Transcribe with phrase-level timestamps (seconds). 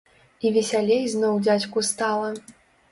[0.45, 2.37] І весялей зноў дзядзьку стала.